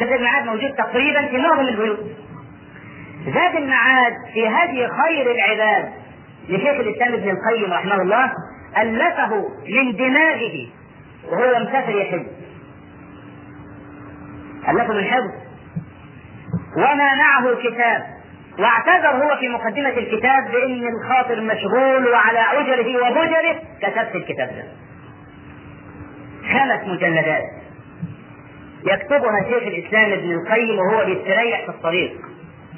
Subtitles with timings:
[0.00, 1.98] زاد المعاد موجود تقريبا في معظم البيوت.
[3.34, 5.92] زاد المعاد في هدي خير العباد
[6.48, 8.32] لشيخ الإسلام ابن القيم رحمه الله
[8.78, 10.68] ألفه من دماغه
[11.28, 12.26] وهو مسافر يحج
[14.68, 15.30] ألفه من حفظ
[16.76, 18.02] وما معه كتاب
[18.58, 24.64] واعتذر هو في مقدمة الكتاب بأن الخاطر مشغول وعلى عجله وبجره كتبت الكتاب ده.
[26.52, 27.42] خمس مجلدات.
[28.86, 32.12] يكتبها شيخ الإسلام ابن القيم وهو بيستريح في الطريق.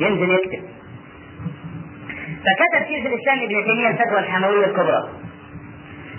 [0.01, 0.69] ينزل يكتب.
[2.45, 5.09] فكتب شيخ الإسلام ابن تيمية الفتوى الحموية الكبرى.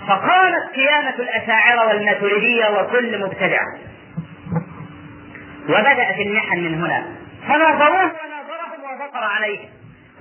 [0.08, 3.60] فقامت قيامة الأشاعرة والماتريدية وكل مبتدع.
[5.68, 7.06] وبدأت المحن من هنا.
[7.48, 9.58] فناظروه وفقر عليه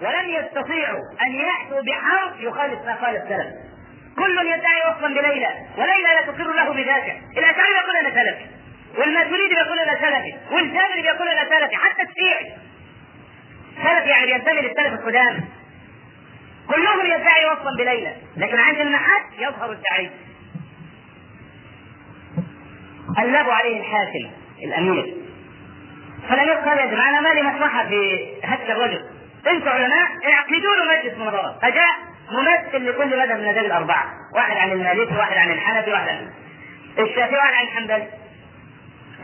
[0.01, 3.47] ولم يستطيعوا أن ياتوا بحرف يخالف ما قال السلف
[4.15, 5.49] كل يدعي وصفا بليلى.
[5.77, 7.13] وليلى لا تقر له بذاته.
[7.37, 8.58] الاشعري يقول أنا سلفي
[8.97, 12.53] والماتريدي يقول أنا سلفي والجابري يقول أنا سلفي حتى الشيعي
[13.75, 15.43] سلفي يعني بينتمي للسلف القدامى.
[16.67, 20.09] كلهم يدعي وصفا بليلى لكن عند المحك يظهر الدعي
[23.17, 24.31] قلبوا عليه الحاكم
[24.63, 25.15] الأمير.
[26.29, 29.05] فالامير قال يا جماعة أنا مالي مصلحه في هتك الرجل.
[29.47, 31.95] أنتم علماء اعقدوا له مجلس مناظره فجاء
[32.31, 34.05] ممثل لكل مذهب من المذاهب الأربعة.
[34.35, 36.29] واحد عن المالكي واحد عن الحنفي واحد عن
[36.99, 38.07] الشافعي واحد عن الحنبلي.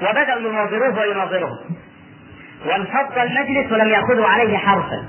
[0.02, 1.76] وبدأوا يناظروه ويناظرهم
[2.66, 5.06] وانفض المجلس ولم يأخذوا عليه حرفا.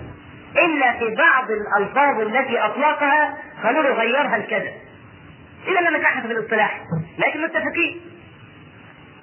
[0.56, 4.70] إلا في بعض الألفاظ التي أطلقها قالوا غيرها الكذا
[5.68, 6.80] إلا لم نجحت في الاصطلاح.
[7.18, 8.00] لكن متفقين.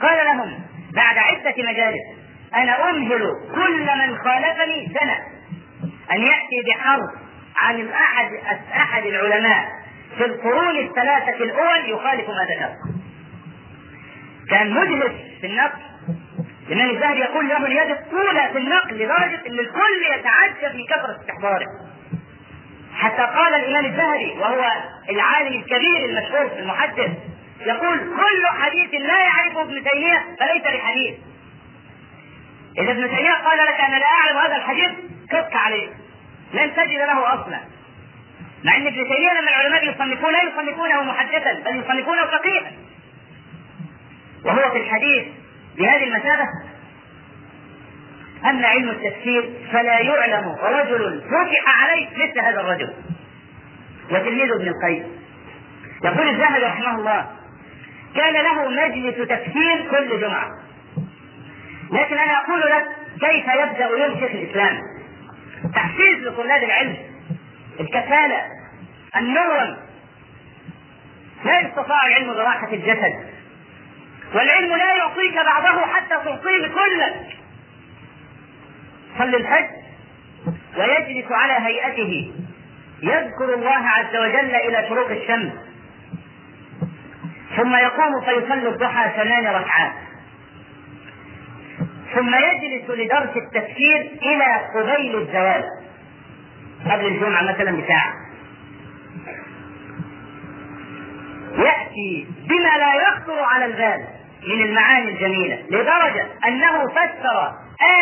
[0.01, 0.59] قال لهم
[0.95, 2.23] بعد عدة مجالس
[2.55, 5.17] أنا أمهل كل من خالفني سنة.
[6.11, 7.09] أن يأتي بحرف
[7.57, 8.27] عن أحد
[8.75, 9.65] أحد العلماء
[10.17, 12.92] في القرون الثلاثة الأول يخالف ما ذكر.
[14.49, 15.79] كان مجلس في النقل.
[16.67, 21.65] الإمام الذهبي يقول له اليد الطولى في النقل لدرجة أن الكل يتعجب من كثرة استحضاره.
[22.95, 24.71] حتى قال الإمام الذهبي وهو
[25.09, 27.11] العالم الكبير المشهور في المحدث
[27.65, 31.15] يقول كل حديث لا يعرفه ابن تيمية فليس بحديث.
[32.77, 34.91] إذا ابن تيمية قال لك أنا لا أعلم هذا الحديث
[35.29, 35.89] كفك عليه.
[36.53, 37.59] لن تجد له أصلا.
[38.63, 42.71] مع أن ابن تيمية لما العلماء يصنفون لا يصنفونه محدثا بل يصنفونه فقيها.
[44.45, 45.23] وهو في الحديث
[45.77, 46.47] بهذه المثابة
[48.45, 52.93] أما علم التفسير فلا يعلم رجل فتح عليه مثل هذا الرجل.
[54.11, 55.05] وتلميذ ابن القيم.
[56.03, 57.27] يقول الذهبي رحمه الله
[58.15, 60.49] كان له مجلس تفسير كل جمعة.
[61.91, 62.85] لكن أنا أقول لك
[63.19, 64.79] كيف يبدأ يوم شيخ الإسلام؟
[65.75, 66.97] تحفيز لطلاب العلم
[67.79, 68.41] الكفالة
[69.17, 69.77] النور
[71.45, 73.32] لا يستطاع العلم براحة الجسد.
[74.33, 77.37] والعلم لا يعطيك بعضه حتى تعطيه كلك
[79.17, 79.65] صلي الحج.
[80.77, 82.33] ويجلس على هيئته.
[83.03, 85.53] يذكر الله عز وجل إلى شروق الشمس.
[87.57, 89.93] ثم يقوم فيصلي الضحى ثمان ركعات.
[92.15, 95.63] ثم يجلس لدرس التفكير إلى قبيل الزواج
[96.91, 98.13] قبل الجمعة مثلا بساعة.
[101.57, 104.22] يأتي بما لا يخطر على البال.
[104.47, 107.53] من المعاني الجميلة لدرجة أنه فسر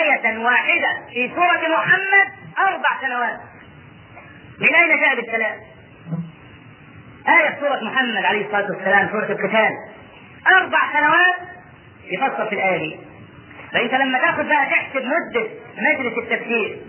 [0.02, 2.28] آية واحدة في سورة محمد
[2.60, 3.40] أربع سنوات.
[4.60, 5.56] من أين جاء بالكلام؟
[7.28, 9.72] آية سورة محمد عليه الصلاة والسلام سورة القتال
[10.58, 11.50] أربع سنوات
[12.12, 13.00] يفسر في الآية دي.
[13.74, 15.48] فأنت لما تأخذ بقى تحسب مدة
[15.78, 16.80] مجلس التفسير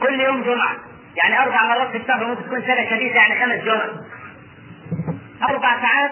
[0.00, 0.76] كل يوم جمعة
[1.22, 3.84] يعني أربع مرات في الشهر ممكن تكون سنة شديدة يعني خمس جمع
[5.48, 6.10] أربع ساعات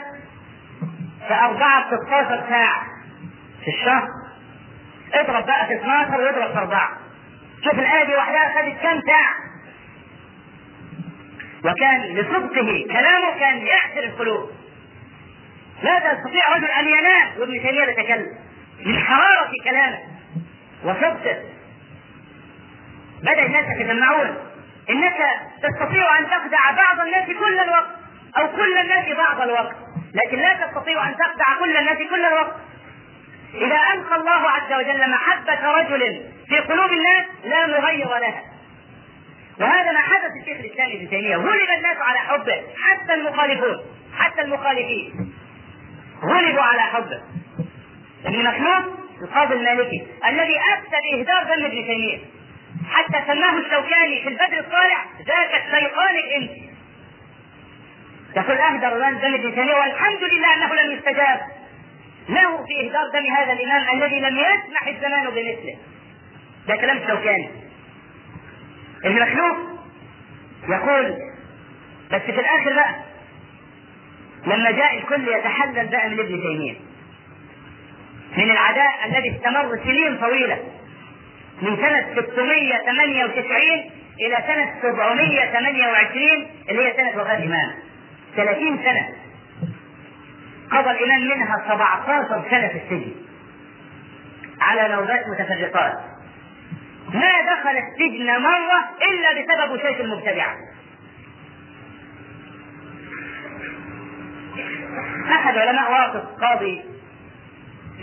[1.28, 2.86] فأربعة ب 16 ساعه
[3.64, 4.08] في الشهر.
[5.14, 6.98] اضرب بقى في 12 واضرب في أربعة.
[7.64, 9.34] شوف الآية دي وحدها خدت كم ساعة؟
[11.64, 14.50] وكان لصدقه كلامه كان يحسر القلوب.
[15.82, 18.38] لا يستطيع رجل أن ينام وابن تيمية يتكلم.
[18.86, 19.98] من حرارة كلامه
[20.84, 21.42] وصدقه.
[23.22, 24.36] بدأ الناس يتجمعون.
[24.90, 25.16] إنك
[25.62, 27.86] تستطيع أن تخدع بعض الناس كل الوقت
[28.38, 29.76] أو كل الناس بعض الوقت.
[30.14, 32.56] لكن لا تستطيع أن تخدع كل الناس كل الوقت.
[33.54, 38.42] إذا ألقى الله عز وجل محبة رجل في قلوب الناس لا مغير لها.
[39.60, 41.36] وهذا ما حدث الشيخ الإسلام ابن تيمية.
[41.36, 43.76] غلب الناس على حبه حتى المخالفون
[44.18, 45.32] حتى المخالفين.
[46.22, 47.22] غلبوا على حبه.
[48.24, 52.18] ابن مخلوق القاضي المالكي الذي أفتى بإهدار دم ابن تيمية
[52.90, 56.67] حتى سماه الشوكاني في البدر الصالح ذاك الشيطان الإنس.
[58.36, 61.40] يقول أهدر دم ابن تيميه والحمد لله أنه لم يستجاب.
[62.28, 65.76] له في إهدار دم هذا الإمام الذي لم يسمح الزمان بمثله.
[66.68, 67.48] ده كلام شوكاني
[69.04, 69.58] ابن مخلوف
[70.68, 71.16] يقول
[72.12, 72.94] بس في الآخر بقى
[74.46, 76.74] لما جاء الكل يتحلل بقى من ابن تيمية
[78.36, 80.58] من العداء الذي استمر سنين طويلة
[81.62, 83.60] من سنة 698
[84.20, 87.74] إلى سنة 728 اللي هي سنة وفاة الإمام
[88.36, 89.08] 30 سنة.
[90.70, 93.14] قضى الإمام منها 17 سنة في السجن.
[94.60, 95.98] على نوبات متفرقات.
[97.14, 98.80] ما دخل السجن مرة
[99.10, 100.56] إلا بسبب شيخ المبتدعة
[105.30, 106.84] أحد علماء واقف قاضي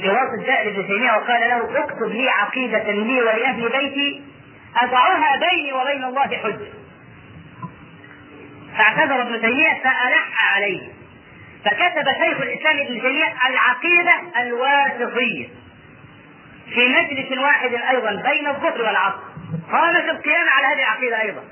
[0.04, 4.24] لواسط جاء لابن تيمية وقال له اكتب لي عقيدة لي ولأهل بيتي
[4.77, 6.85] أضعها بيني وبين الله حجة.
[8.77, 10.88] فاعتذر ابن تيمية فألح عليه.
[11.66, 15.48] فكتب شيخ الإسلام ابن تيمية العقيدة الواسطية.
[16.74, 19.19] في مجلس واحد أيضا بين الظهر والعصر.
[19.72, 21.44] قامت القيام على هذه العقيدة أيضا.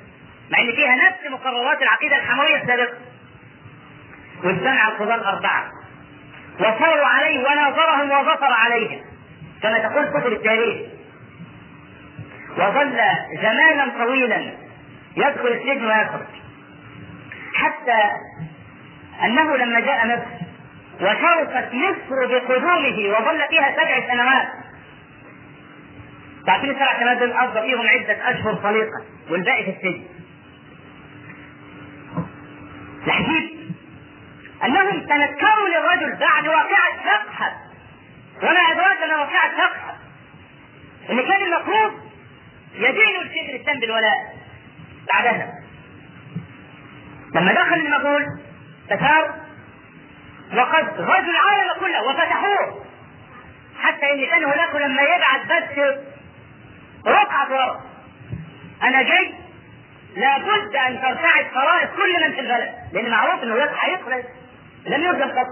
[0.52, 2.98] مع أن فيها نفس مقررات العقيدة الحموية السابقة.
[4.44, 5.70] واجتمع القضاة الأربعة.
[6.60, 9.02] وصاروا عليه وناظرهم وظفر عليهم.
[9.64, 10.82] كما تقول كتب التاريخ.
[12.58, 13.00] وظل
[13.42, 14.54] زمانا طويلا
[15.18, 16.43] يدخل السجن ويخرج.
[17.64, 18.12] حتى
[19.24, 20.44] أنه لما جاء مصر
[21.02, 24.48] وشرفت مصر بقدومه وظل فيها سبع سنوات.
[26.46, 30.04] تعرفين السبع سنوات دول قضى فيهم عدة أشهر طليقة والباقي في السجن.
[33.08, 33.74] العجيب
[34.64, 37.54] أنهم تنكروا للرجل بعد واقعة فقهة
[38.44, 39.96] وما أدراك ما واقعة فقهة
[41.10, 41.94] إن كان المفروض
[42.76, 44.36] يدين الشيخ الإسلام بالولاء.
[45.14, 45.54] بعدها
[47.36, 48.26] لما دخل المغول
[48.90, 49.36] تثار
[50.56, 52.84] وقد غزوا العالم كله وفتحوه.
[53.82, 55.80] حتى ان كان هناك لما يبعث بس
[57.08, 57.80] رقعة ورق
[58.84, 59.34] أنا جاي
[60.16, 64.24] لابد أن ترتعد فرائض كل من في البلد لأن معروف إنه يصحى يخرج
[64.86, 65.48] لم يرجم قط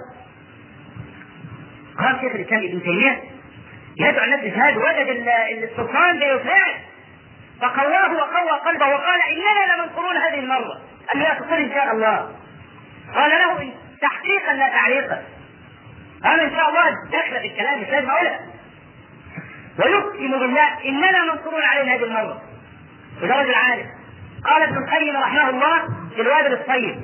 [2.00, 3.24] قال شيخ الإسلام ابن تيمية
[3.98, 5.26] يدعو الناس بالجهاد وجد
[5.64, 6.74] السلطان بيفعل
[7.62, 10.82] فقواه وقوى قلبه وقال إننا لمنصورون هذه المرة.
[11.16, 12.36] ان لا تقول إن شاء الله.
[13.16, 15.24] قال له تحقيقا لا تعليقا
[16.26, 18.40] أنا إن شاء الله داخله في الكلام مش لازم أقولها.
[19.80, 22.42] ويقسم بالله إننا منصورون علينا هذه المرة.
[23.22, 23.90] وده رجل عالم.
[24.46, 27.02] قال ابن القيم رحمه الله في الوادر الطيب.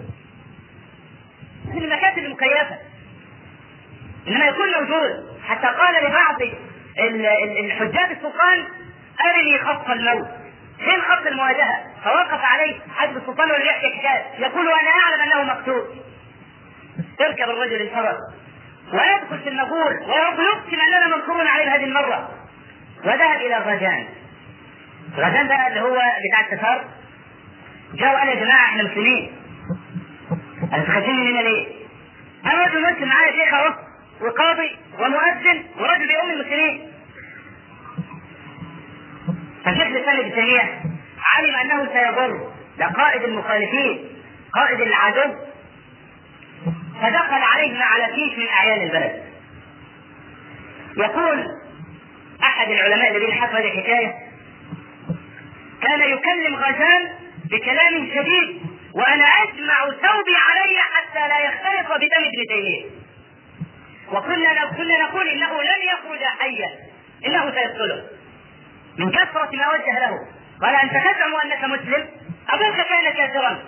[1.66, 2.78] من المكاتب المكيفة.
[4.28, 5.38] إنما يكون موجود.
[5.48, 6.42] حتى قال لبعض
[7.60, 8.66] الحجاج السلطان
[9.26, 10.28] أرني خط الموت.
[10.80, 15.88] فين خط المواجهة فوقف عليه حد السلطان واللي حكاية يقول وأنا أعلم أنه مقتول.
[17.22, 18.18] اركب الرجل الفرس
[18.94, 22.30] ويدخل في المغول ويقسم أننا منصورون عليه هذه المرة.
[23.04, 24.06] وذهب إلى الرجان
[25.18, 26.86] الرجان ده اللي هو بتاع التتار.
[27.94, 29.32] جاء وقال يا جماعة إحنا مسلمين.
[30.74, 31.68] أنتوا خايفين مننا ليه؟
[32.46, 33.74] أنا رجل مسلم معايا شيخ أهو
[34.22, 36.92] وقاضي ومؤذن ورجل بيؤم المسلمين.
[39.68, 40.82] فشيخ الإسلام ابن تيمية
[41.36, 44.10] علم أنه سيضر لقائد المخالفين
[44.54, 45.34] قائد العدو
[47.02, 49.24] فدخل عليه مع لطيف من أعيان البلد.
[50.98, 51.46] يقول
[52.44, 54.14] أحد العلماء الذين حكوا هذه الحكاية
[55.82, 57.12] كان يكلم غزال
[57.52, 58.62] بكلام شديد
[58.94, 62.86] وأنا اجمع ثوبي علي حتى لا يختلط بدم ابن تيمية.
[64.12, 66.70] وكنا كنا نقول إنه لن يخرج حيا
[67.26, 68.17] إنه سيقتله
[68.98, 70.28] من كثرة ما وجه له.
[70.62, 72.08] قال أنت تزعم أنك مسلم؟
[72.50, 73.64] أبوك كان كافرا.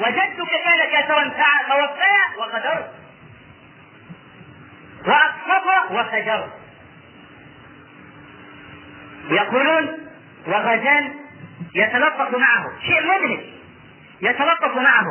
[0.00, 1.30] وجدك كان كافرا.
[1.68, 2.90] فوفى وغدرت
[5.06, 6.52] وأقسط وفجرت
[9.30, 10.08] يقولون
[10.46, 11.14] وغزان
[11.74, 12.64] يتلطف معه.
[12.86, 13.44] شيء مدهش
[14.22, 15.06] يتلطف معه.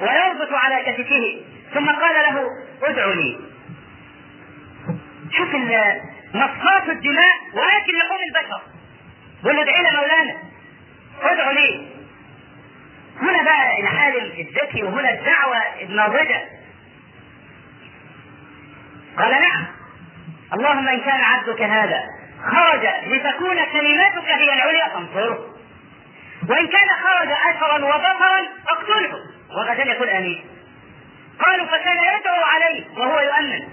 [0.00, 1.44] ويربط على كتفه.
[1.74, 2.44] ثم قال له
[2.82, 3.40] ادعو لي.
[5.32, 5.54] شوف
[6.34, 8.79] مصاص الدماء ولكن لحوم البشر.
[9.42, 10.36] بقول له ادعي مولانا.
[11.22, 11.86] ادعو لي.
[13.22, 16.42] هنا بقى العالم الذكي وهنا الدعوة الناضجة
[19.18, 19.66] قال نعم.
[20.52, 22.02] اللهم إن كان عبدك هذا
[22.44, 25.38] خرج لتكون كلماتك هي العليا فانصره.
[26.48, 29.18] وإن كان خرج أثرا وبصرا اقتله.
[29.50, 30.44] وغدا يقول أمين.
[31.46, 33.68] قالوا فكان يدعو عليه وهو يؤمن.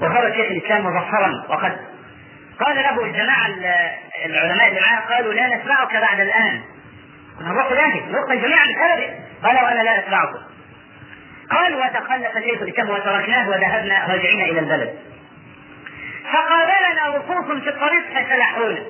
[0.00, 1.93] وخرج شيخ الإسلام مظفرا وقد
[2.60, 3.46] قال له الجماعة
[4.26, 6.20] العلماء اللي معاه قالوا لا نسمعك بعد
[7.38, 10.38] كنا نروح ذلك نروح جميعا بسببه قال وأنا لا أسمعكم.
[11.50, 14.98] قال وتخلف شيخ الاسلام وتركناه وذهبنا راجعين إلى البلد.
[16.32, 18.82] فقابلنا وقوف في الطريق فسلحونا.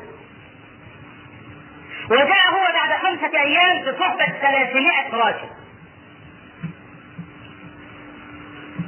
[2.10, 5.48] وجاء هو بعد خمسة أيام بصحبة 300 راجل.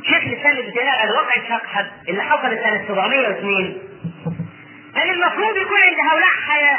[0.05, 0.73] شيخ الإسلام ابن
[1.05, 3.79] الواقع الشقحب اللي حصل سنة 702
[4.97, 6.79] كان المفروض يكون عند هؤلاء حياة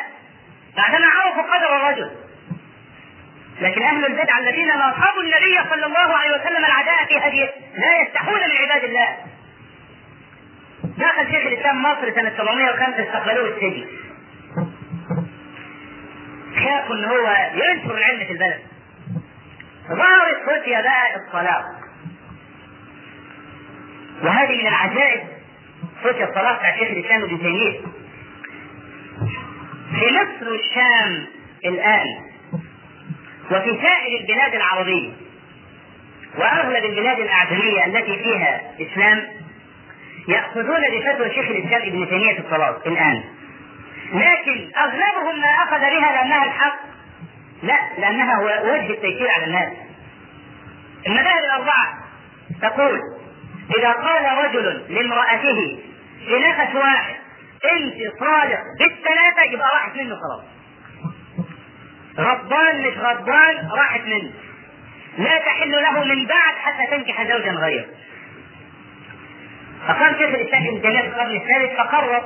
[0.78, 2.12] بعدما عرفوا قدر الرجل.
[3.62, 8.40] لكن أهل البدع الذين ناصبوا النبي صلى الله عليه وسلم العداء في هديه لا يستحون
[8.40, 9.18] من عباد الله.
[10.84, 13.86] دخل شيخ الإسلام مصر سنة 705 استقبلوه السجن.
[16.64, 18.60] خافوا إن هو ينشر العلم في البلد.
[19.88, 21.66] ظهرت فتية بقى الطلاق
[24.24, 25.28] وهذه من العجائب
[26.04, 27.80] فتية الطلاق بتاع شيخ الإسلام ابن تيمية.
[30.00, 31.26] في مصر والشام
[31.66, 32.08] الان
[33.52, 35.12] وفي سائر البلاد العربية
[36.38, 39.24] وأغلب البلاد الأعجمية التي فيها إسلام
[40.28, 43.24] يأخذون بفتوى شيخ الإسلام ابن تيمية في الطلاق الآن.
[44.14, 46.80] لكن أغلبهم ما أخذ بها لأنها الحق.
[47.64, 49.74] لا لأنها وجه التيسير على الناس.
[51.08, 51.98] المذاهب الأربعة
[52.62, 53.00] تقول
[53.78, 55.80] إذا قال رجل لامرأته
[56.28, 57.16] في نفس واحد
[57.72, 60.44] أنت صادق بالثلاثة يبقى راحت منه خلاص.
[62.20, 64.32] غضبان مش غضبان راحت منه.
[65.18, 67.86] لا تحل له من بعد حتى تنكح زوجا غيره.
[69.88, 72.24] فقام شيخ الإسلام ابن تيمية في القرن الثالث فقرر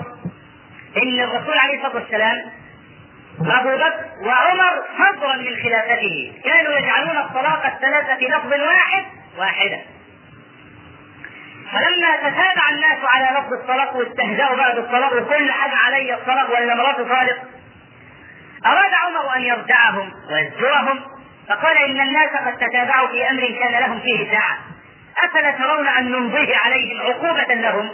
[1.04, 2.42] إن الرسول عليه الصلاة والسلام
[3.42, 6.34] أبو بكر وعمر فضلا من خلافته.
[6.46, 9.04] كانوا يجعلون الطلاق الثلاثة في لفظ واحد
[9.38, 9.82] واحدا
[11.72, 17.04] فلما تتابع الناس على لفظ الطلاق واستهزأوا بعد الطلاق وكل حاجة علي الطلاق ولا مراته
[17.04, 17.38] طالق
[18.66, 21.00] أراد عمر أن يردعهم ويزجرهم
[21.50, 24.58] فقال إن الناس قد تتابعوا في أمر كان لهم فيه ساعة.
[25.24, 27.90] أفلا ترون أن نمضيه عليهم عقوبة لهم؟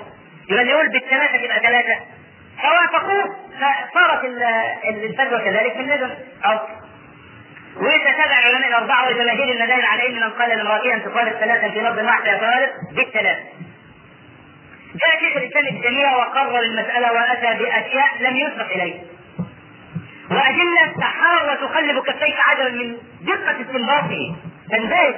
[0.49, 1.95] يبقى يقول بالثلاثة تبقى ثلاثة.
[2.61, 4.23] فوافقوه فصارت
[4.85, 6.15] الفتوى كذلك من لدن
[6.45, 6.59] أو.
[7.81, 11.99] ويتتابع العلماء الأربعة وجماهير المذاهب على أن من قال لامرأته أن تقال ثلاثا في لفظ
[11.99, 13.37] واحد يتوالد بالثلاث
[15.05, 18.95] جاء شيخ الإسلام ابن تيمية وقرر المسألة وأتى بأشياء لم يسبق إليه.
[20.31, 24.35] وأدلة تحار وتقلب كفيك عجبا من دقة استنباطه.
[24.71, 25.15] تنبهر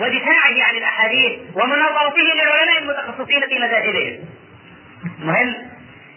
[0.00, 4.18] ودفاعه عن الأحاديث ومناظرته للعلماء المتخصصين في مذاهبهم.
[5.20, 5.54] المهم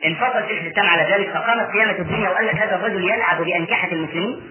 [0.05, 4.41] انفصل شيخ الإسلام على ذلك فقامت قيامة الدنيا وقال لك هذا الرجل يلعب بأنكحة المسلمين.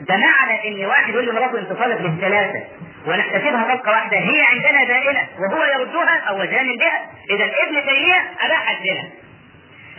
[0.00, 2.60] ده معنى إن واحد يقول لمراته انتصالت بالثلاثه
[3.06, 4.16] ونحتسبها طلقه واحدة.
[4.16, 7.10] هي عندنا دائنة وهو يردها أو زان بها.
[7.30, 9.08] إذا ابن تيمية اباح الزنا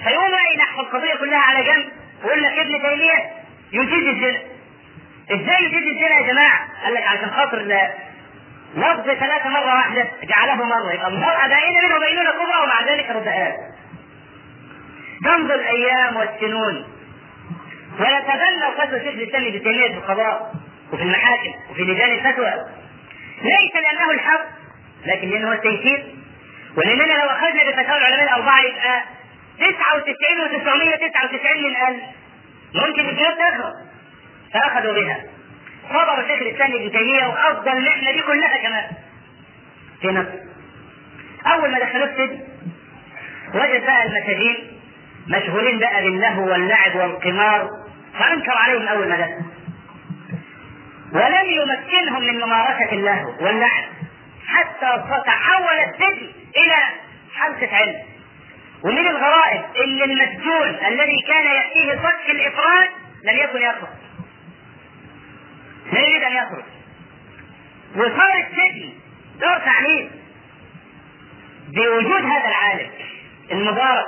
[0.04, 1.86] فيقوم ينحو القضية كلها على جنب
[2.24, 3.32] ويقول لك ابن تيمية
[3.74, 4.40] يجيز الزنا.
[5.32, 7.58] إزاي يجيز الزنا يا جماعة؟ قال لك عشان خاطر
[8.76, 10.94] لفظ ثلاثة مرة واحدة جعله مرة.
[10.94, 13.58] يبقى المراه دائنة منه بينونة كبرى ومع ذلك ردها
[15.24, 16.88] تمضي الأيام والسنون.
[18.00, 20.54] ويتبنى فتوى شيخ الاسلام ابن تيمية في القضاء
[20.94, 22.54] وفي المحاكم وفي لجان الفتوى.
[23.42, 24.46] ليس لأنه الحق
[25.06, 26.06] لكن لأنه التيسير.
[26.78, 29.04] ولأننا لو أخذنا بفتاوى العلماء الأربعة يبقى
[29.58, 32.04] 99 و999 من ألف.
[32.76, 33.74] ممكن الجهاد تخرج
[34.54, 35.18] فأخذوا بها.
[35.90, 38.84] صبر شيخ الإسلام ابن تيمية وأفضل المحنة دي كلها كمان.
[40.02, 40.46] في مصر.
[41.54, 42.40] أول ما دخلوه السجن
[43.54, 44.56] وجد بقى المساجين
[45.28, 47.70] مشغولين بقى باللهو واللعب والقمار
[48.20, 49.42] فأنكر عليهم أول ما دخل
[51.16, 53.86] ولم يمكنهم من ممارسة اللهو واللعب.
[54.48, 56.76] حتى تحول السجن إلى
[57.36, 58.02] حلقة علم
[58.84, 62.90] ومن الغرائب إن المسجون الذي كان يأتيه صدق الإفراد
[63.24, 63.96] لم يكن يخرج.
[65.94, 66.64] لا يريد أن يخرج.
[67.96, 68.90] وصار السجن
[69.42, 70.12] دور تعليم.
[71.68, 72.90] بوجود هذا العالم
[73.52, 74.06] المبارك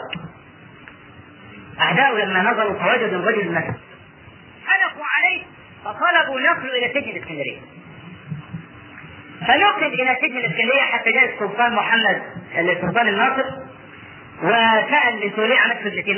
[1.79, 3.79] أعداؤه لما نظروا فوجدوا الرجل المسجد
[4.67, 5.43] حلقوا عليه
[5.93, 7.59] فطلبوا نقله إلى سجن الإسكندرية.
[9.47, 12.21] فنقل إلى سجن الإسكندرية حتى جاء السلطان محمد
[12.57, 13.43] السلطان الناصر
[14.43, 15.71] وسأل لسوريا عن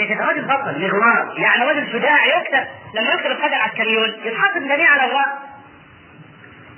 [0.07, 5.05] كان رجل بطل مغوار يعني رجل شجاع يكتب لما يكتب القادة العسكريون يتحط جميع على
[5.05, 5.27] الراس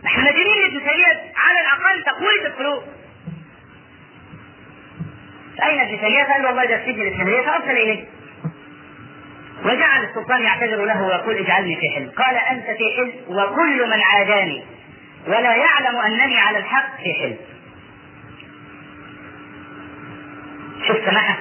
[0.06, 2.84] إحنا مدينين تيمية على الأقل تقوية القلوب.
[5.64, 8.06] أين ابن تيمية؟ قال والله ده السجن الإسلامية فأرسل إليه.
[9.66, 12.10] وجعل السلطان يعتذر له ويقول اجعلني في حلم.
[12.10, 14.64] قال أنت في حلم وكل من عاداني.
[15.28, 17.38] ولا يعلم أنني على الحق في حلم.
[20.88, 21.38] شوف سماحة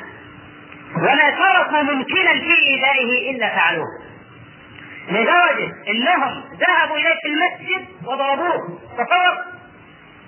[0.97, 3.87] وما تركوا ممكنا في إيذائه إلا فعلوه.
[5.09, 8.79] لدرجة إنهم ذهبوا إليه في المسجد وضربوه.
[8.93, 9.37] تصور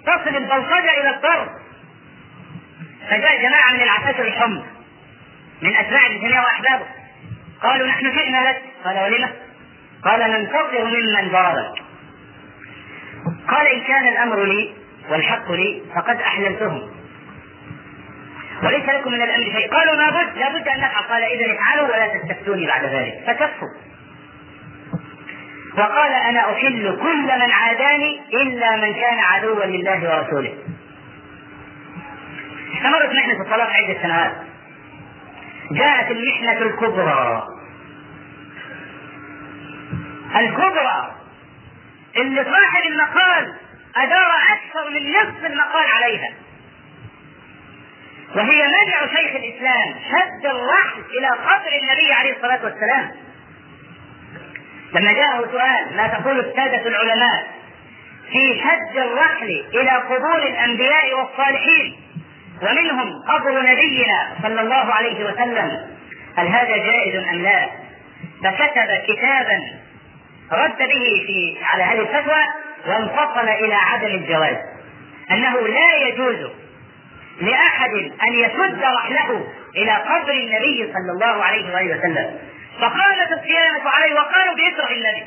[0.06, 1.48] تصل البلطجة إلى الضرب.
[3.10, 4.62] فجاء جماعة من العساكر الحمر
[5.62, 7.01] من أتباع تيمية وأحبابه.
[7.62, 8.62] قالوا نحن جئنا لك.
[8.84, 9.30] قال ولم
[10.04, 11.82] قال ننتظر ممن ضربك.
[13.48, 14.74] قال إن كان الأمر لي
[15.10, 16.90] والحق لي فقد أحللتهم.
[18.62, 19.74] وليس لكم من الأمر شيء.
[19.74, 21.02] قالوا ما بد لابد أن نفعل.
[21.02, 23.14] قال إذا افعلوا ولا تستفتوني بعد ذلك.
[23.26, 23.68] فكفوا.
[25.78, 30.54] وقال أنا أحل كل من عاداني إلا من كان عدوا لله ورسوله.
[32.76, 34.51] استمرت محنة الطلاق عدة سنوات.
[35.70, 37.46] جاءت المحنة الكبرى.
[40.36, 41.14] الكبرى
[42.16, 43.54] اللي صاحب المقال
[43.96, 46.30] أدار أكثر من نصف المقال عليها.
[48.36, 53.10] وهي منع شيخ الإسلام شد الرحل إلى قبر النبي عليه الصلاة والسلام.
[54.92, 57.46] لما جاءه سؤال ما تقول السادة العلماء
[58.32, 62.01] في شد الرحل إلى قبور الأنبياء والصالحين
[62.62, 65.86] ومنهم قبر نبينا صلى الله عليه وسلم
[66.36, 67.68] هل هذا جائز أم لا؟
[68.44, 69.60] فكتب كتابا
[70.52, 72.42] رد به في على هذه الفتوى
[72.86, 74.56] وانفصل إلى عدم الجواز
[75.30, 76.50] أنه لا يجوز
[77.40, 77.90] لأحد
[78.28, 82.38] أن يسد رحله إلى قبر النبي صلى الله عليه وآله وسلم
[82.80, 85.24] فقامت القيامة عليه وقالوا بيكره النبي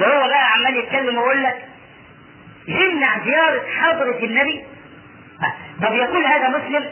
[0.00, 1.56] وهو بقى عمال يتكلم ويقول لك
[2.68, 4.64] يمنع زيارة حضرة النبي
[5.82, 6.90] طب يقول هذا مسلم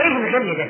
[0.00, 0.68] إيه الغل ده؟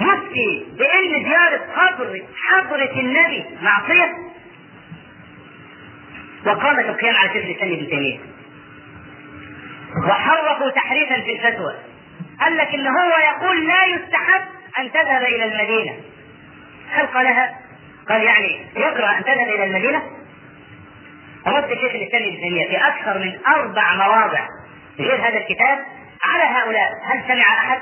[0.00, 4.14] يفتي بان زيارة قبر حضرة النبي معصية
[6.46, 8.18] وقامت القيام على شيخ الإسلام ابن تيمية
[10.08, 11.74] وحرفوا تحريفا في الفتوى
[12.40, 14.42] قال لك إن هو يقول لا يستحب
[14.78, 15.96] أن تذهب إلى المدينة
[16.90, 17.58] هل قالها؟
[18.08, 20.02] قال يعني يكره أن تذهب إلى المدينة؟
[21.46, 24.46] رد شيخ الإسلام ابن تيمية في أكثر من أربع مواضع
[24.98, 25.78] غير هذا الكتاب
[26.24, 27.78] على هؤلاء هل سمع أحد؟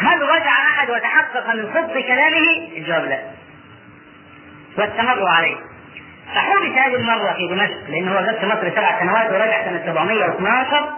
[0.00, 3.20] هل رجع أحد وتحقق من صدق كلامه؟ الجواب لا.
[4.78, 5.56] واستمروا عليه.
[6.34, 10.88] فحبس هذه المرة في دمشق لأنه هو في مصر سبع سنوات ورجع سنة 712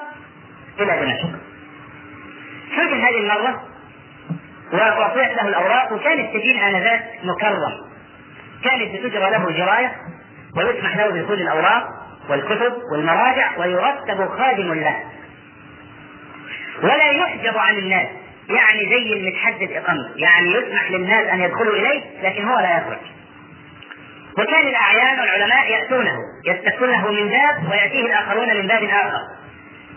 [0.81, 1.39] إلى دمشق.
[2.77, 3.63] حبس هذه المرة
[4.73, 7.87] وأعطيت له الأوراق وكان السجين آنذاك مكرم
[8.65, 9.93] كانت بتجرى له جراية
[10.57, 11.89] ويسمح له بدخول الأوراق
[12.29, 14.97] والكتب والمراجع ويرتب خادم له
[16.83, 18.07] ولا يحجب عن الناس.
[18.49, 22.99] يعني زي المتحدد إقامته يعني يسمح للناس أن يدخلوا إليه لكن هو لا يخرج.
[24.39, 26.19] وكان الأعيان والعلماء يأتونه.
[26.45, 29.21] يستكونه من باب ويأتيه الآخرون من باب آخر.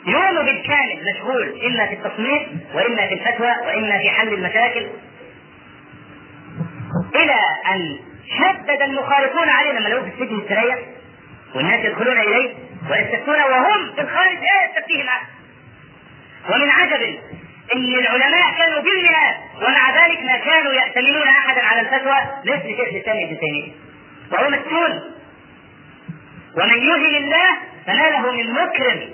[0.07, 4.87] يوم بالكامل مشغول إما في التصنيف وإما في الفتوى وإما في حل المشاكل.
[7.15, 7.39] إلى
[7.71, 7.99] أن
[8.39, 10.79] شدد المخالفون عليه لما لقوه في السجن يستريح
[11.55, 12.53] والناس يدخلون إليه
[12.91, 14.37] ويستفتون وهم في الخارج.
[14.37, 15.21] لا يستفتيه معه
[16.49, 17.19] ومن عجب
[17.75, 23.17] إن العلماء كانوا بالمئات ومع ذلك ما كانوا يأتمنون أحدا على الفتوى مثل شيخ الاسلام
[23.17, 23.71] ابن تيمية.
[24.31, 25.11] وهو مسجون
[26.57, 29.09] ومن يهن الله فناله من مكرم.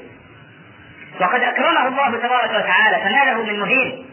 [1.21, 4.05] وقد أكرمه الله تبارك وتعالى فناله من مهين.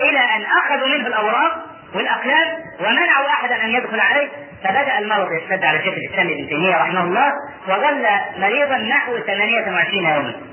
[0.00, 2.48] إلى أن أخذوا منه الأوراق والأقلام
[2.80, 4.28] ومنعوا أحدا أن يدخل عليه
[4.64, 7.32] فبدأ المرض يشتد على شيخ الإسلام ابن تيمية رحمه الله
[7.68, 8.06] وظل
[8.38, 10.51] مريضا نحو 28 يوما.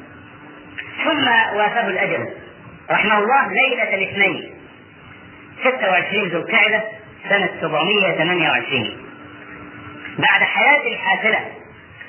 [1.03, 2.29] ثم وافاه الأجل.
[2.91, 4.53] رحمه الله ليلة الاثنين.
[5.59, 6.83] 26 ذو القعدة
[7.29, 8.97] سنة 728
[10.17, 11.39] بعد حياة حافله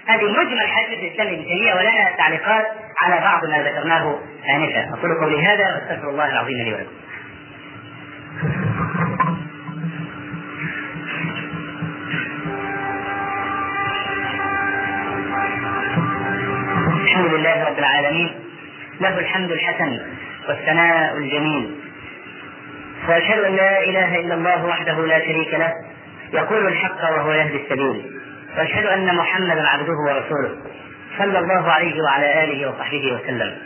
[0.06, 2.66] هذه مجمل حديث الإسلام ابن ولنا تعليقات
[3.02, 4.18] على بعض ما ذكرناه
[4.50, 4.98] آنفا.
[4.98, 6.90] أقول قولي هذا وأستغفر الله العظيم لي ولكم.
[17.04, 18.39] الحمد لله رب العالمين.
[19.00, 20.00] له الحمد الحسن
[20.48, 21.74] والثناء الجميل.
[23.08, 25.72] وأشهد أن لا إله إلا الله وحده لا شريك له
[26.32, 28.20] يقول الحق وهو يهدي السبيل.
[28.58, 30.56] وأشهد أن محمدا عبده ورسوله
[31.18, 33.56] صلى الله عليه وعلى آله وصحبه وسلم.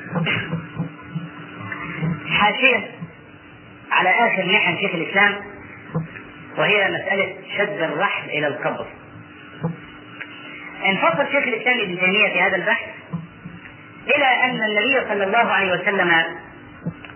[2.30, 2.90] حاشية
[3.92, 5.34] على آخر محن شيخ الإسلام
[6.58, 8.86] وهي مسألة شد الرحل إلى القبر.
[10.86, 12.86] انفصل شيخ الإسلام ابن تيمية في هذا البحث
[14.16, 16.24] إلى أن النبي صلى الله عليه وسلم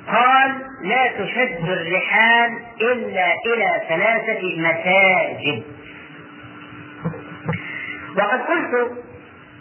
[0.08, 5.62] قال لا تشد الرحال إلا إلى ثلاثة مساجد.
[8.16, 8.92] وقد قلت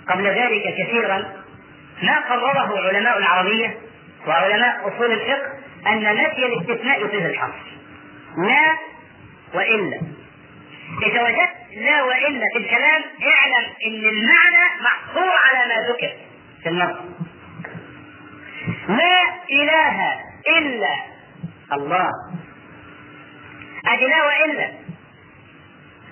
[0.09, 1.17] قبل ذلك كثيرا
[2.03, 3.77] ما قرره علماء العربية
[4.27, 5.51] وعلماء أصول الفقه
[5.87, 7.67] أن نفي الاستثناء يفيد الحصر
[8.37, 8.77] لا
[9.53, 9.99] وإلا.
[11.05, 16.26] إذا وجدت لا وإلا في الكلام اعلم أن المعنى محصور على ما ذكر.
[16.67, 16.97] النص
[18.87, 19.19] لا
[19.51, 19.97] إله
[20.57, 20.95] إلا
[21.73, 22.11] الله.
[23.83, 24.71] لا وإلا.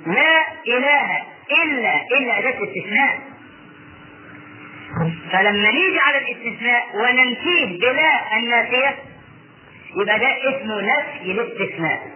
[0.05, 1.23] لا إله
[1.63, 3.19] إلا إلا أداة استثناء.
[5.31, 8.95] فلما نيجي على الاستثناء وننفيه بلا النافية
[10.01, 12.11] يبقى ده اسمه نفي الاستثناء.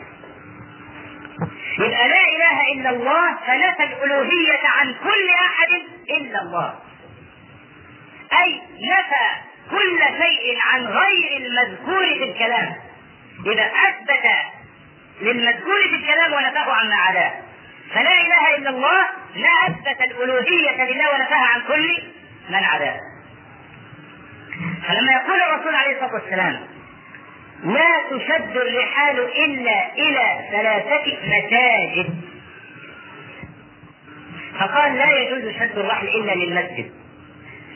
[1.80, 5.82] يبقى لا إله إلا الله فنفى الألوهية عن كل أحد
[6.22, 6.80] إلا الله.
[8.34, 9.28] أي نفى
[9.72, 12.76] كل شيء عن غير المذكور في الكلام.
[13.46, 14.30] إذا أثبت
[15.22, 17.34] للمذكور في الكلام ونفاه عما عداه.
[17.94, 22.04] فلا إله إلا الله لا أثبت الألوهية لله ونفاها عن كل
[22.50, 23.00] من عداه.
[24.88, 26.68] فلما يقول الرسول عليه الصلاة والسلام
[27.64, 32.22] لا تشد الرحال إلا إلى ثلاثة مساجد.
[34.60, 36.99] فقال لا يجوز شد الرحل إلا للمسجد.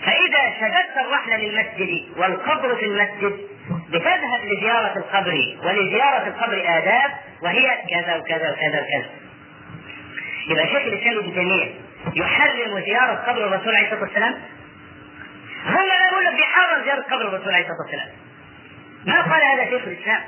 [0.05, 3.39] فإذا شددت الرحل للمسجد والقبر في المسجد
[3.89, 7.11] بتذهب لزيارة القبر ولزيارة القبر آداب
[7.43, 9.09] وهي كذا وكذا وكذا وكذا.
[10.47, 11.71] يبقى شيخ الإسلام ابن تيمية
[12.15, 14.33] يحرم زيارة قبر الرسول عليه الصلاة والسلام؟
[15.65, 18.09] هم لا يقول لك بيحرم زيارة قبر الرسول عليه الصلاة والسلام.
[19.05, 20.21] ما قال هذا شيخ الإسلام.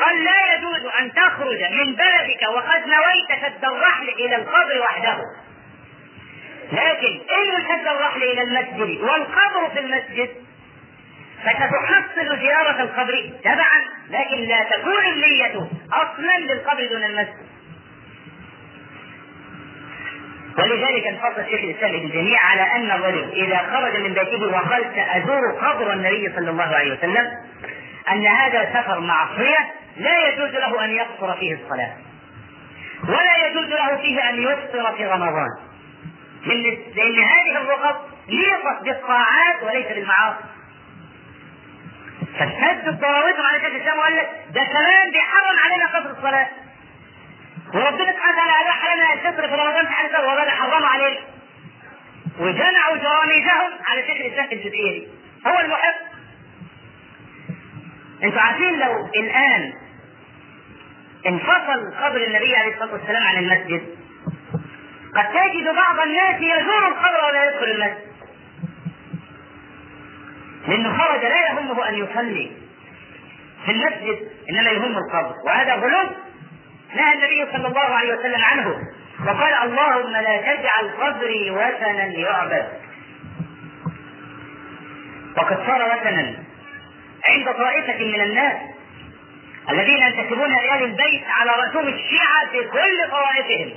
[0.00, 5.18] قال لا يجوز أن تخرج من بلدك وقد نويت شد الرحل إلى القبر وحده.
[6.72, 10.28] لكن إن شد الرحل إلى المسجد والقبر في المسجد
[11.44, 13.80] فستحصل زيارة القبر تبعا
[14.10, 17.50] لكن لا تكون النية أصلا للقبر دون المسجد.
[20.58, 25.52] ولذلك انفصل شيخ الإسلام ابن تيمية على أن الرجل إذا خرج من بيته وقال سازور
[25.52, 27.28] قبر النبي صلى الله عليه وسلم
[28.12, 29.58] أن هذا سفر معصية
[29.96, 31.92] لا يجوز له أن يقصر فيه الصلاة
[33.08, 35.48] ولا يجوز له فيه أن يفطر في رمضان
[36.46, 37.96] لأن هذه الرخص
[38.28, 40.44] ليقت بالطاعات وليس بالمعاصي.
[42.38, 46.48] فاشتد ضراوتهم على شيخ الإسلام وقال لك ده كمان بيحرم علينا قصر الصلاة.
[47.74, 51.20] وربنا سبحانه وتعالى أباح لنا الفطر في رمضان في حدث وبدا حرمه علينا.
[52.38, 55.08] وجمعوا جواميزهم على شيخ الإسلام الجزئيه دي.
[55.46, 55.94] هو المحب
[58.22, 59.72] أنتوا عارفين لو الآن
[61.26, 63.99] انفصل قبر النبي عليه الصلاة والسلام عن المسجد
[65.16, 68.10] قد تجد بعض الناس يزور القبر ولا يدخل المسجد.
[70.68, 72.50] لأنه خرج لا يهمه أن يصلي
[73.64, 75.34] في المسجد إنما يهم القبر.
[75.46, 76.10] وهذا غلو
[76.94, 78.74] نهى النبي صلى الله عليه وسلم عنه.
[79.26, 82.66] وقال اللهم لا تجعل قبري وثنا يعبد
[85.36, 86.34] وقد صار وثنا
[87.28, 88.56] عند طائفة من الناس
[89.70, 93.72] الذين ينتسبون لآل البيت على رسوم الشيعة في كل طوائفهم.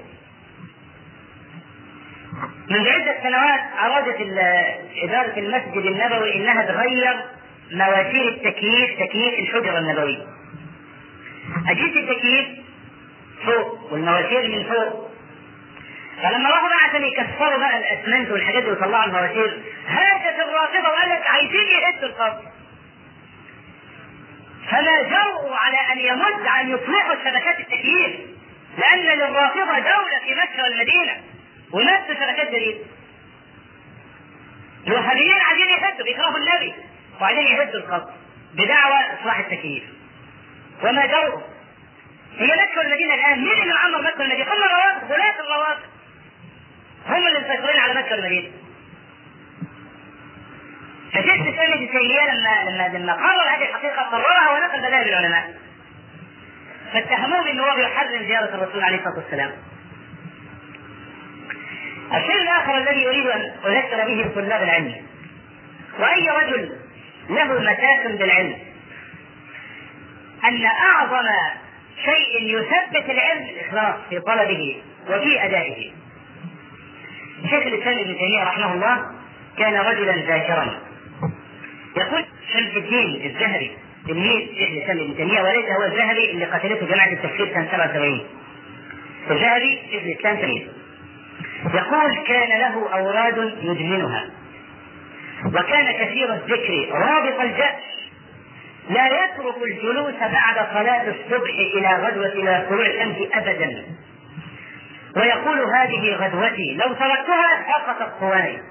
[2.69, 4.21] منذ عدة سنوات أرادت
[5.03, 7.21] إدارة المسجد النبوي إنها تغير
[7.71, 10.25] مواسير التكييف تكييف الحجرة النبوية.
[11.67, 12.47] أجهزة التكييف
[13.45, 15.09] فوق والمواسير من فوق.
[16.23, 21.27] فلما راحوا بقى عشان يكسروا بقى الأسمنت والحاجات دي ويطلعوا المواسير هاجت الرافضة وقال لك
[21.27, 22.41] عايزين يهدوا القبر.
[24.71, 28.11] فما جرؤوا على أن يمد أن يصلحوا شبكات التكييف
[28.77, 31.13] لأن للرافضة دولة في مكة والمدينة
[31.73, 32.85] ونفس شبكات جديدة.
[34.87, 36.73] الوهابيين عايزين يهدوا بيكرهوا النبي
[37.17, 38.13] وبعدين يهدوا القبر
[38.53, 39.83] بدعوى اصلاح التكييف.
[40.83, 41.41] وما جرؤوا.
[42.37, 45.83] هي مكة والمدينة الآن مين اللي معمر مكة والمدينة؟ هم الروافض ولاة الروافض.
[47.07, 48.51] هم اللي مسيطرين على مكة والمدينة.
[51.11, 55.53] فشيخ الإسلام ابن تيمية لما لما لما قرر هذه الحقيقة قررها ونقل مذاهب العلماء.
[56.93, 59.51] فاتهموه بأنه هو بيحرم زيارة الرسول عليه الصلاة والسلام.
[62.15, 64.95] الشيء الآخر الذي أريد أن أذكر به طلاب العلم.
[65.99, 66.77] وأي رجل
[67.29, 68.55] له مساس بالعلم.
[70.43, 71.27] أن أعظم
[72.05, 75.91] شيء يثبت العلم الإخلاص في طلبه وفي أدائه.
[77.43, 79.05] شيخ الإسلام ابن تيمية رحمه الله
[79.57, 80.79] كان رجلا ذاكرا.
[81.97, 87.11] يقول شمس الدين الزهري تلميذ شيخ الإسلام ابن تيمية وليس هو الزهري اللي قتلته جماعة
[87.11, 88.25] التفسير سنة 77
[89.31, 90.67] الزهري شيخ الإسلام تلميذ.
[91.73, 94.29] يقول كان له أوراد يدمنها.
[95.45, 97.83] وكان كثير الذكر رابط الجأش.
[98.89, 103.83] لا يترك الجلوس بعد صلاة الصبح إلى غدوة إلى طلوع الشمس أبدا.
[105.15, 108.61] ويقول هذه غدوتي لو تركتها سقطت قواي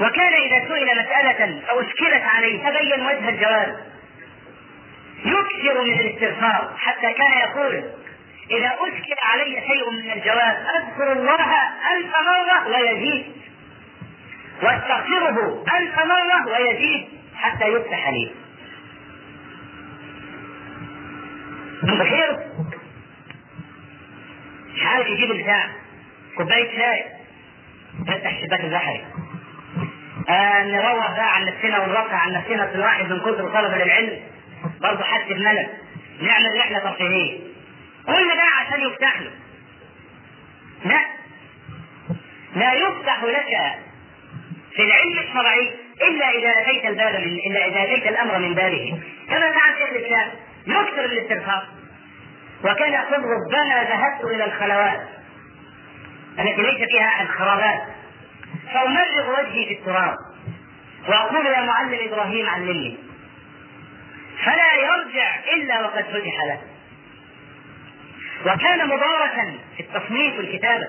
[0.00, 3.76] وكان إذا سئل مسألة فأشكلت عليه تبين وجه الجواب.
[5.24, 7.84] يكثر من الاستغفار حتى كان يقول
[8.50, 11.44] إذا أشكل علي شيء من الجواب أذكر الله
[11.96, 13.26] ألف مرة ويزيد.
[14.62, 18.30] وأستغفره ألف مرة ويزيد حتى يفتح لي.
[21.82, 22.38] بخير.
[24.84, 25.66] عارف يجيب البتاع
[26.36, 27.04] كوباية شاي.
[28.06, 29.04] فتح الشباك البحري
[30.28, 34.20] آه نروح بقى عن نفسنا ونرفع عن نفسنا في الواحد من كثر طلب العلم.
[34.80, 35.68] برضه حس بملل.
[36.20, 37.53] نعمل رحلة ترفيهية.
[38.06, 39.30] قلنا بقى عشان يفتح له
[40.84, 41.00] لا.
[42.56, 43.78] لا يفتح لك
[44.76, 49.00] في العلم الشرعي إلا إذا أتيت الباب من إلا إذا أتيت الأمر من بابه.
[49.28, 50.30] كما فعل شيخ الإسلام
[50.66, 51.66] يكثر الاستغفار
[52.64, 55.08] وكان يقول ربما ذهبت إلى الخلوات
[56.38, 57.82] التي ليس فيها أحد خرابات.
[58.74, 60.16] فأمرغ وجهي في التراب
[61.08, 62.96] وأقول يا معلم إبراهيم علمني.
[64.44, 66.60] فلا يرجع إلا وقد فتح له.
[68.46, 70.86] وكان مباركا في التصنيف والكتابة.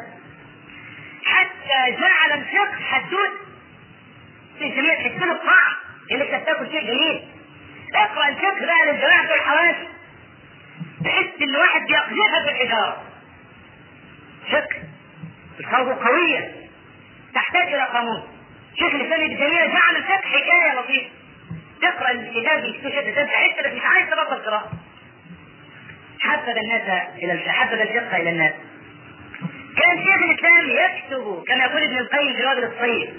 [1.25, 3.29] حتى جعل الفقه حدود
[4.59, 5.73] تسميه تحس له الطعم
[6.11, 7.27] انك تاكل شيء جميل.
[7.95, 9.75] اقرأ الفقه بقى للجماعة في الحواس
[11.05, 13.03] تحس إن واحد بيقذفها في الحجارة.
[14.51, 14.81] فقه
[15.59, 16.55] الفقه قوية
[17.35, 18.23] تحتاج إلى قانون.
[18.79, 21.09] شيخ الإسلام ابن تيمية جعل الفقه حكاية لطيفة.
[21.81, 24.71] تقرا الكتاب بتكتشف تحس إنك مش عايز تبطل قراءة.
[26.31, 28.53] حبب الناس إلى حبب الفقه إلى الناس.
[29.77, 33.09] كان شيخ الإسلام يكتب كما يقول ابن القيم في وابل الصيف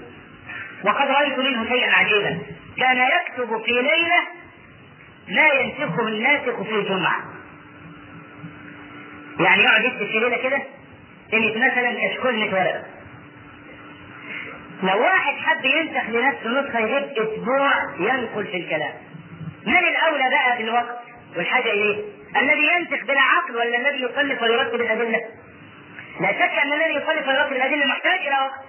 [0.85, 2.39] وقد رأيت منه شيئا عجيبا.
[2.79, 4.23] كان يكتب في ليلة
[5.29, 7.25] لا ينسخه الناسخ في جمعه
[9.41, 10.63] يعني يقعد يكتب في ليلة كده
[11.35, 12.83] ان مثلا كشكول ورقه
[14.83, 18.93] لو واحد حب ينسخ لنفسه نسخة يجيب أسبوع ينقل في الكلام.
[19.67, 20.99] من الأولى بقى بالوقت
[21.37, 22.05] والحاجة اليه؟
[22.41, 25.21] الذي ينسخ بلا عقل ولا الذي يصنف ويرتب الأدلة؟
[26.21, 28.61] لا شك أن الذي يصنف ويرتب الأدلة محتاج إلى وقت